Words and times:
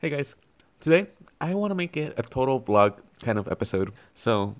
Hey 0.00 0.10
guys, 0.10 0.34
today 0.80 1.06
I 1.40 1.54
want 1.54 1.70
to 1.70 1.74
make 1.74 1.96
it 1.96 2.14
a 2.18 2.22
total 2.22 2.60
vlog 2.60 2.98
kind 3.22 3.38
of 3.38 3.48
episode. 3.48 3.92
So 4.14 4.56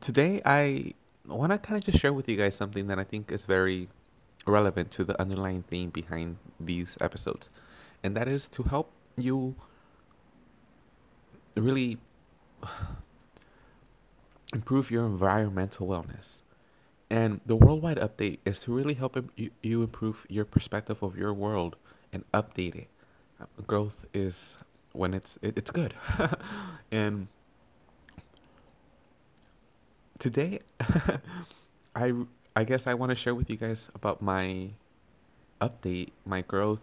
today 0.00 0.40
I 0.44 0.94
want 1.26 1.52
to 1.52 1.58
kind 1.58 1.76
of 1.76 1.84
just 1.84 1.98
share 1.98 2.12
with 2.12 2.28
you 2.28 2.36
guys 2.36 2.56
something 2.56 2.86
that 2.88 2.98
I 2.98 3.04
think 3.04 3.30
is 3.30 3.44
very 3.44 3.88
relevant 4.46 4.90
to 4.92 5.04
the 5.04 5.20
underlying 5.20 5.62
theme 5.62 5.90
behind 5.90 6.38
these 6.58 6.96
episodes, 7.00 7.48
and 8.02 8.16
that 8.16 8.26
is 8.26 8.48
to 8.48 8.64
help 8.64 8.90
you 9.16 9.54
really 11.54 11.98
improve 14.52 14.90
your 14.90 15.04
environmental 15.04 15.86
wellness. 15.86 16.40
And 17.08 17.40
the 17.46 17.54
worldwide 17.54 17.98
update 17.98 18.38
is 18.44 18.58
to 18.60 18.72
really 18.72 18.94
help 18.94 19.16
you, 19.36 19.82
improve 19.82 20.26
your 20.28 20.46
perspective 20.46 21.02
of 21.02 21.16
your 21.16 21.32
world 21.32 21.76
and 22.12 22.24
update 22.32 22.74
it. 22.74 22.88
Growth 23.66 24.04
is 24.14 24.56
when 24.92 25.14
it's 25.14 25.38
it, 25.42 25.56
it's 25.56 25.70
good. 25.70 25.94
and 26.90 27.28
today 30.18 30.60
I 31.94 32.12
I 32.54 32.64
guess 32.64 32.86
I 32.86 32.94
want 32.94 33.10
to 33.10 33.14
share 33.14 33.34
with 33.34 33.50
you 33.50 33.56
guys 33.56 33.88
about 33.94 34.22
my 34.22 34.70
update, 35.60 36.10
my 36.24 36.40
growth 36.42 36.82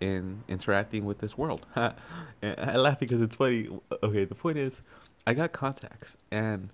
in 0.00 0.44
interacting 0.48 1.04
with 1.04 1.18
this 1.18 1.38
world. 1.38 1.66
I 1.76 2.76
laugh 2.76 3.00
because 3.00 3.22
it's 3.22 3.36
funny. 3.36 3.68
Okay, 4.02 4.24
the 4.24 4.34
point 4.34 4.58
is 4.58 4.82
I 5.26 5.34
got 5.34 5.52
contacts 5.52 6.16
and 6.30 6.68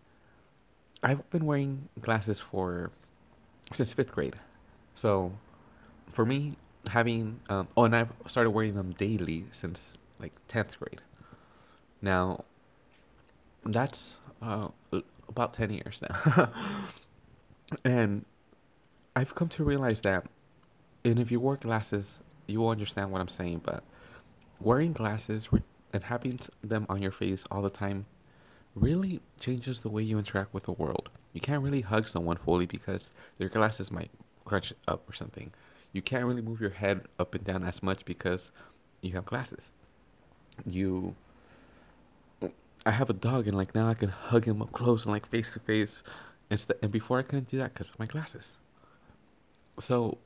I've 1.03 1.29
been 1.31 1.47
wearing 1.47 1.89
glasses 2.01 2.41
for 2.41 2.91
since 3.73 3.93
fifth 3.93 4.13
grade. 4.13 4.37
So 4.95 5.33
for 6.11 6.27
me, 6.27 6.57
having 6.89 7.41
um, 7.49 7.69
oh, 7.77 7.85
and 7.85 7.95
I've 7.95 8.13
started 8.27 8.51
wearing 8.51 8.75
them 8.75 8.93
daily 8.93 9.47
since 9.53 9.95
like 10.19 10.33
tenth 10.49 10.79
grade. 10.79 11.01
Now 12.03 12.45
that's 13.65 14.17
uh, 14.43 14.69
about 15.29 15.55
ten 15.55 15.71
years 15.71 16.01
now, 16.03 16.51
and 17.85 18.25
I've 19.15 19.35
come 19.35 19.49
to 19.51 19.65
realize 19.65 20.01
that, 20.03 20.27
and 21.05 21.19
if 21.19 21.31
you 21.31 21.41
wear 21.41 21.57
glasses, 21.57 22.21
you 22.47 22.61
will 22.61 22.71
understand 22.71 23.11
what 23.11 23.21
I'm 23.21 23.29
saying. 23.29 23.63
But 23.65 23.85
wearing 24.61 24.93
glasses 24.93 25.49
and 25.93 26.03
having 26.05 26.41
them 26.63 26.87
on 26.89 27.03
your 27.03 27.13
face 27.13 27.45
all 27.51 27.63
the 27.63 27.71
time 27.71 28.07
really 28.75 29.21
changes 29.41 29.81
the 29.81 29.89
way 29.89 30.03
you 30.03 30.19
interact 30.19 30.55
with 30.55 30.65
the 30.65 30.73
world. 30.73 31.11
You 31.33 31.41
can't 31.41 31.63
really 31.63 31.81
hug 31.81 32.09
someone 32.09 32.37
fully 32.37 32.67
because 32.67 33.11
their 33.39 33.49
glasses 33.49 33.91
might 33.91 34.11
crunch 34.45 34.73
up 34.87 35.09
or 35.09 35.13
something. 35.13 35.53
You 35.93 36.03
can't 36.03 36.25
really 36.25 36.43
move 36.43 36.61
your 36.61 36.71
head 36.71 37.03
up 37.19 37.35
and 37.35 37.45
down 37.45 37.65
as 37.65 37.83
much 37.83 38.05
because 38.05 38.53
you 39.01 39.13
have 39.13 39.27
glasses. 39.27 39.73
You 40.67 41.15
I 42.87 42.93
have 42.93 43.11
a 43.11 43.15
dog 43.15 43.47
and 43.47 43.57
like 43.57 43.75
now 43.75 43.89
I 43.89 43.95
can 43.95 44.09
hug 44.09 44.47
him 44.47 44.63
up 44.63 44.73
close 44.73 45.05
and 45.05 45.13
like 45.13 45.27
face 45.27 45.53
to 45.53 45.61
face 45.61 46.03
instead 46.51 46.79
and 46.83 46.91
before 46.91 47.19
I 47.19 47.23
couldn't 47.23 47.49
do 47.49 47.59
that 47.59 47.75
because 47.75 47.91
of 47.91 47.99
my 47.99 48.07
glasses. 48.07 48.57
So 49.79 50.19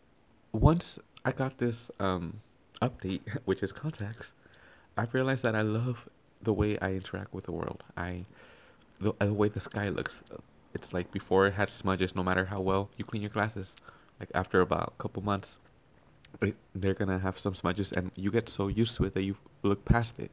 once 0.53 0.99
I 1.25 1.33
got 1.33 1.59
this 1.59 1.91
um 1.99 2.41
update 2.81 3.23
which 3.45 3.63
is 3.63 3.73
contacts, 3.73 4.33
I've 4.97 5.15
realized 5.15 5.43
that 5.43 5.55
I 5.55 5.63
love 5.63 6.09
the 6.43 6.53
way 6.53 6.79
I 6.79 6.93
interact 6.93 7.33
with 7.33 7.45
the 7.45 7.53
world. 7.53 7.83
I 7.97 8.27
the, 9.01 9.13
the 9.19 9.33
way 9.33 9.49
the 9.49 9.61
sky 9.61 9.89
looks. 9.89 10.23
It's 10.75 10.93
like 10.93 11.11
before 11.11 11.47
it 11.47 11.55
had 11.55 11.71
smudges. 11.71 12.15
No 12.15 12.23
matter 12.23 12.47
how 12.47 12.61
well 12.61 12.91
you 12.97 13.05
clean 13.05 13.23
your 13.23 13.31
glasses, 13.31 13.75
like 14.21 14.31
after 14.35 14.61
about 14.61 14.95
a 14.99 15.03
couple 15.03 15.23
months, 15.23 15.57
it, 16.41 16.57
they're 16.75 16.95
gonna 16.95 17.19
have 17.19 17.39
some 17.39 17.55
smudges, 17.55 17.93
and 17.93 18.11
you 18.17 18.31
get 18.31 18.49
so 18.49 18.69
used 18.69 18.97
to 18.97 19.05
it 19.05 19.15
that 19.15 19.23
you 19.23 19.37
look 19.63 19.85
past 19.85 20.19
it. 20.19 20.31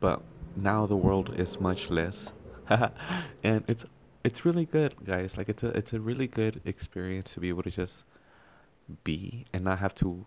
But 0.00 0.22
now 0.54 0.86
the 0.86 0.96
world 0.96 1.34
is 1.38 1.60
much 1.60 1.90
less, 1.90 2.32
and 2.68 3.64
it's 3.68 3.84
it's 4.24 4.44
really 4.44 4.64
good, 4.64 4.94
guys. 5.04 5.36
Like 5.36 5.48
it's 5.48 5.62
a 5.62 5.68
it's 5.68 5.92
a 5.92 6.00
really 6.00 6.26
good 6.26 6.60
experience 6.64 7.32
to 7.34 7.40
be 7.40 7.48
able 7.48 7.62
to 7.62 7.70
just 7.70 8.04
be 9.04 9.46
and 9.52 9.64
not 9.64 9.78
have 9.80 9.94
to 9.96 10.26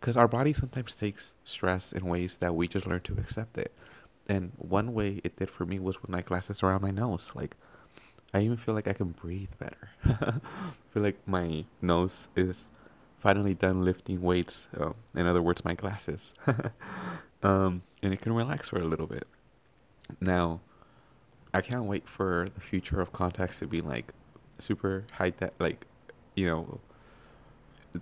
because 0.00 0.16
our 0.16 0.28
body 0.28 0.52
sometimes 0.52 0.94
takes 0.94 1.34
stress 1.44 1.92
in 1.92 2.06
ways 2.06 2.38
that 2.38 2.54
we 2.54 2.66
just 2.66 2.86
learn 2.86 3.00
to 3.02 3.12
accept 3.18 3.58
it. 3.58 3.72
And 4.26 4.52
one 4.56 4.94
way 4.94 5.20
it 5.24 5.36
did 5.36 5.50
for 5.50 5.66
me 5.66 5.78
was 5.78 6.00
with 6.00 6.10
my 6.10 6.22
glasses 6.22 6.62
around 6.62 6.82
my 6.82 6.90
nose. 6.90 7.30
Like 7.34 7.56
I 8.32 8.40
even 8.40 8.56
feel 8.56 8.74
like 8.74 8.86
I 8.86 8.92
can 8.92 9.08
breathe 9.08 9.50
better. 9.58 9.90
I 10.04 10.40
feel 10.92 11.02
like 11.02 11.18
my 11.26 11.64
nose 11.82 12.28
is 12.36 12.68
finally 13.18 13.54
done 13.54 13.84
lifting 13.84 14.22
weights. 14.22 14.68
Um, 14.76 14.94
in 15.14 15.26
other 15.26 15.42
words, 15.42 15.64
my 15.64 15.74
glasses. 15.74 16.32
um, 17.42 17.82
and 18.02 18.12
it 18.12 18.20
can 18.20 18.32
relax 18.32 18.68
for 18.68 18.78
a 18.78 18.84
little 18.84 19.06
bit. 19.06 19.26
Now, 20.20 20.60
I 21.52 21.60
can't 21.60 21.84
wait 21.84 22.08
for 22.08 22.48
the 22.54 22.60
future 22.60 23.00
of 23.00 23.12
contacts 23.12 23.58
to 23.58 23.66
be 23.66 23.80
like 23.80 24.12
super 24.58 25.04
high 25.12 25.30
tech, 25.30 25.54
like 25.58 25.86
you 26.36 26.46
know, 26.46 26.80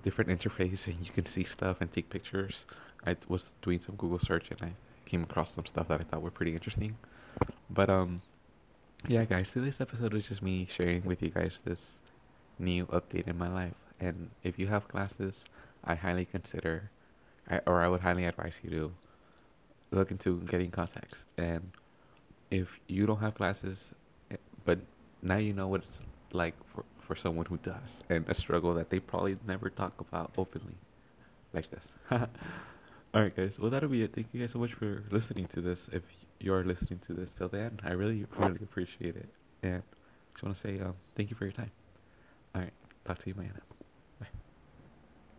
different 0.02 0.30
interface 0.30 0.86
and 0.86 1.04
you 1.06 1.12
can 1.12 1.24
see 1.24 1.44
stuff 1.44 1.80
and 1.80 1.90
take 1.90 2.10
pictures. 2.10 2.66
I 3.06 3.16
was 3.28 3.52
doing 3.62 3.80
some 3.80 3.96
Google 3.96 4.18
search 4.18 4.50
and 4.50 4.60
I 4.62 4.72
came 5.06 5.22
across 5.22 5.54
some 5.54 5.64
stuff 5.64 5.88
that 5.88 6.00
I 6.00 6.04
thought 6.04 6.22
were 6.22 6.30
pretty 6.30 6.52
interesting. 6.52 6.98
But 7.70 7.88
um 7.88 8.20
yeah 9.06 9.24
guys, 9.24 9.50
today's 9.50 9.80
episode 9.80 10.14
is 10.14 10.26
just 10.26 10.42
me 10.42 10.66
sharing 10.68 11.04
with 11.04 11.22
you 11.22 11.30
guys 11.30 11.60
this 11.64 12.00
new 12.58 12.86
update 12.86 13.28
in 13.28 13.38
my 13.38 13.48
life. 13.48 13.76
And 14.00 14.30
if 14.42 14.58
you 14.58 14.66
have 14.66 14.88
glasses, 14.88 15.44
I 15.84 15.94
highly 15.94 16.24
consider 16.24 16.90
I, 17.48 17.60
or 17.66 17.80
I 17.80 17.88
would 17.88 18.00
highly 18.00 18.24
advise 18.24 18.58
you 18.62 18.70
to 18.70 18.92
look 19.92 20.10
into 20.10 20.40
getting 20.40 20.70
contacts. 20.70 21.24
And 21.36 21.70
if 22.50 22.80
you 22.88 23.06
don't 23.06 23.20
have 23.20 23.34
glasses 23.34 23.92
eh, 24.30 24.36
but 24.64 24.80
now 25.22 25.36
you 25.36 25.52
know 25.52 25.68
what 25.68 25.82
it's 25.82 25.98
like 26.32 26.54
for, 26.74 26.84
for 26.98 27.14
someone 27.14 27.46
who 27.46 27.58
does 27.58 28.02
and 28.10 28.28
a 28.28 28.34
struggle 28.34 28.74
that 28.74 28.90
they 28.90 28.98
probably 28.98 29.36
never 29.46 29.70
talk 29.70 30.00
about 30.00 30.32
openly 30.36 30.74
like 31.52 31.70
this. 31.70 31.88
All 33.14 33.22
right, 33.22 33.34
guys. 33.34 33.58
Well, 33.58 33.70
that'll 33.70 33.88
be 33.88 34.02
it. 34.02 34.14
Thank 34.14 34.28
you 34.32 34.40
guys 34.40 34.52
so 34.52 34.58
much 34.58 34.74
for 34.74 35.04
listening 35.10 35.46
to 35.48 35.60
this. 35.60 35.88
If 35.92 36.02
you're 36.40 36.62
listening 36.64 37.00
to 37.06 37.14
this 37.14 37.32
till 37.32 37.48
the 37.48 37.60
end, 37.60 37.80
I 37.84 37.92
really, 37.92 38.26
really 38.36 38.60
appreciate 38.62 39.16
it. 39.16 39.28
And 39.62 39.82
just 40.34 40.44
want 40.44 40.56
to 40.56 40.60
say 40.60 40.78
um, 40.80 40.94
thank 41.16 41.30
you 41.30 41.36
for 41.36 41.44
your 41.44 41.52
time. 41.52 41.70
All 42.54 42.62
right. 42.62 42.72
Talk 43.04 43.18
to 43.18 43.28
you, 43.28 43.34
Mayana. 43.34 43.60